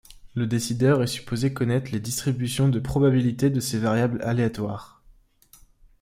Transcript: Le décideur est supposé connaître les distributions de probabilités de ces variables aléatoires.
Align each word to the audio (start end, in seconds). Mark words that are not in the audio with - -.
Le 0.33 0.47
décideur 0.47 1.03
est 1.03 1.05
supposé 1.05 1.53
connaître 1.53 1.91
les 1.91 1.99
distributions 1.99 2.67
de 2.69 2.79
probabilités 2.79 3.51
de 3.51 3.59
ces 3.59 3.77
variables 3.77 4.19
aléatoires. 4.23 5.03